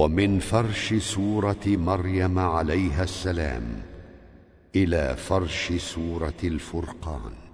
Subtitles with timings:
[0.00, 3.82] ومن فرش سورة مريم عليها السلام
[4.76, 7.49] إلى فرش سورة الفرقان.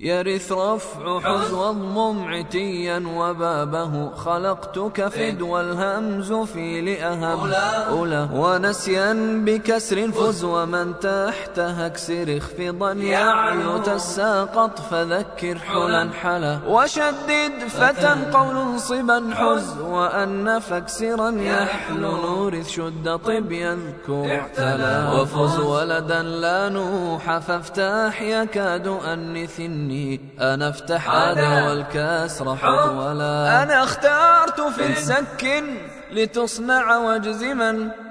[0.00, 7.52] يرث رفع حز واضمم عتيا وبابه خلقتك فد والهمز في لأهم.
[7.90, 16.58] أولى ونسيا بكسر فز ومن تحتها اكسر اخفضا يعلو تساقط فذكر حلا حلا.
[16.68, 24.24] وشدد فتى قول صبا حز وأن فاكسرا يحلو نورث شد طب يذكر.
[24.30, 25.20] اعتلى.
[25.20, 33.62] وفز ولدا لا نوح فافتح يكاد أنث مني أنا افتح هذا والكسر حط ولا.
[33.62, 35.64] أنا اخترت في سك
[36.12, 37.16] لتصنع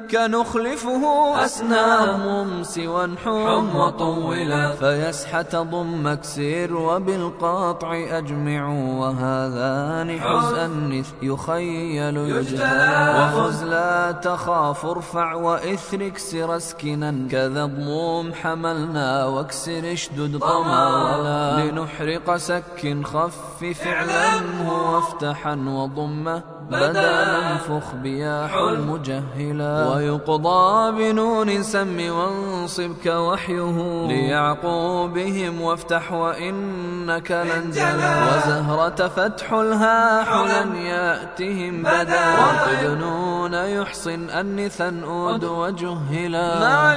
[0.08, 13.32] واجزما كنخلفه أسنام سوى حم وطولا فيسحت ضم اكسر وبالقاطع أجمع وهذان حزء يخيل يجتلى
[13.36, 22.98] وخذ لا تخاف ارفع وإثر اكسر اسكنا كذا ضموم حملنا واكسر اشدد ولا لنحرق سك
[23.04, 35.62] خف فعلا هو افتحا وضمه بدا منفخ بياح المجهلا ويقضى بنون سم وانصب كوحيه ليعقوبهم
[35.62, 42.26] وافتح وإنك لن جلا وزهرة فتح الهاح لن يأتهم بدا.
[42.40, 46.60] وانقذ نون يحصن أنثا أود وجهلا.
[46.60, 46.94] مع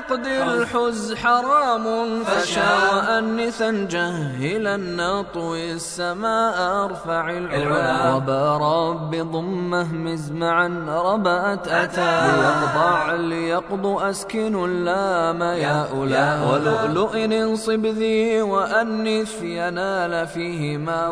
[0.00, 1.84] نقد الحز حرام
[2.24, 13.86] فشا وأنثا جهلا نطوي السماء أرفع العلا وبار رب ضمه مزمعا ربأت أتى ليقضع ليقض
[13.86, 21.08] أسكن اللام يا أولى ولؤلؤ انصب ذي وأنث ينال فيهما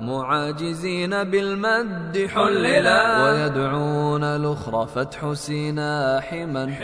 [0.00, 6.74] ومعاجزين بالمد حللا ويدعون الأخرى فتح سينا حما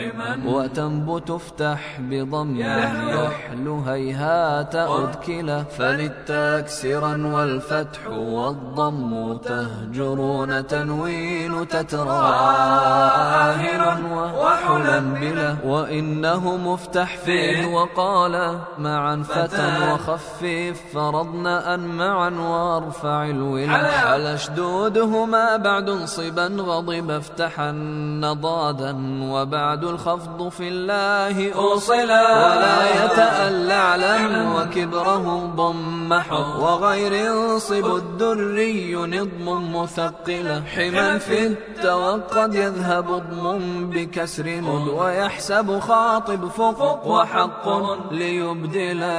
[0.45, 13.05] وتنبت افتح بضم يحل هيهات أدكلا فللتكسرا والفتح والضم تهجر ينظرون تنوين تتراهرا
[14.39, 20.43] وحلا بلا وإنه مفتح فيه وقال معا فتى وخفف
[20.93, 27.71] فرضنا أن معا وارفع الولا حل اشدودهما بعد انصبا غضب افتحا
[28.41, 36.13] ضادا وبعد الخفض في الله أوصلا ولا يتألى علم وكبره ضم
[36.59, 44.61] وغير انصب الدري نضم مثقلة حما في التوقد يذهب ضم بكسر
[44.97, 47.65] ويحسب خاطب فوق وحق
[48.11, 49.15] ليبدلا